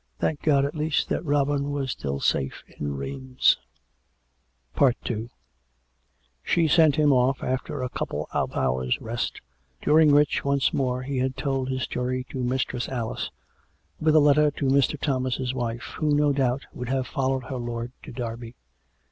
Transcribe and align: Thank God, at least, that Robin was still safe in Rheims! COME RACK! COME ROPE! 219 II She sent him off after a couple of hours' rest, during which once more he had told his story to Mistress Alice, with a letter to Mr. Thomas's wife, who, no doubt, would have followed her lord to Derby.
Thank 0.17 0.41
God, 0.41 0.65
at 0.65 0.73
least, 0.73 1.09
that 1.09 1.23
Robin 1.23 1.69
was 1.69 1.91
still 1.91 2.19
safe 2.19 2.63
in 2.65 2.97
Rheims! 2.97 3.57
COME 4.75 4.87
RACK! 4.87 4.97
COME 5.05 5.15
ROPE! 5.17 5.29
219 5.29 5.29
II 5.29 5.29
She 6.41 6.67
sent 6.67 6.95
him 6.95 7.13
off 7.13 7.43
after 7.43 7.83
a 7.83 7.89
couple 7.89 8.27
of 8.33 8.51
hours' 8.55 8.99
rest, 8.99 9.41
during 9.79 10.11
which 10.11 10.43
once 10.43 10.73
more 10.73 11.03
he 11.03 11.19
had 11.19 11.37
told 11.37 11.69
his 11.69 11.83
story 11.83 12.25
to 12.31 12.43
Mistress 12.43 12.89
Alice, 12.89 13.29
with 13.99 14.15
a 14.15 14.19
letter 14.19 14.49
to 14.49 14.65
Mr. 14.65 14.99
Thomas's 14.99 15.53
wife, 15.53 15.93
who, 15.99 16.15
no 16.15 16.33
doubt, 16.33 16.65
would 16.73 16.89
have 16.89 17.05
followed 17.05 17.43
her 17.43 17.57
lord 17.57 17.91
to 18.01 18.11
Derby. 18.11 18.55